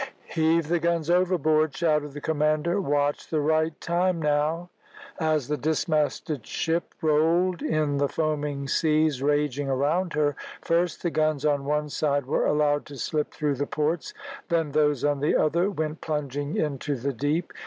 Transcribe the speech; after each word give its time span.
"Heave 0.25 0.67
the 0.67 0.79
guns 0.79 1.11
overboard!" 1.11 1.77
shouted 1.77 2.13
the 2.13 2.21
commander. 2.21 2.81
"Watch 2.81 3.27
the 3.27 3.39
right 3.39 3.79
time 3.79 4.19
now." 4.19 4.71
As 5.19 5.47
the 5.47 5.57
dismasted 5.57 6.43
ship 6.43 6.95
rolled 7.03 7.61
in 7.61 7.97
the 7.97 8.09
foaming 8.09 8.67
seas 8.67 9.21
raging 9.21 9.69
around 9.69 10.13
her, 10.13 10.35
first 10.59 11.03
the 11.03 11.11
guns 11.11 11.45
on 11.45 11.65
one 11.65 11.87
side 11.87 12.25
were 12.25 12.47
allowed 12.47 12.87
to 12.87 12.97
slip 12.97 13.31
through 13.31 13.53
the 13.57 13.67
ports, 13.67 14.15
then 14.49 14.71
those 14.71 15.03
on 15.03 15.19
the 15.19 15.35
other 15.35 15.69
went 15.69 16.01
plunging 16.01 16.57
into 16.57 16.95
the 16.95 17.13
deep. 17.13 17.53